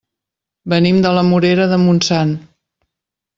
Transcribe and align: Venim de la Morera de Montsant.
Venim 0.73 0.97
de 1.03 1.11
la 1.17 1.23
Morera 1.27 1.67
de 1.75 1.79
Montsant. 1.83 2.33